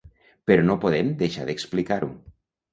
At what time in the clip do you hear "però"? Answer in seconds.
0.51-0.63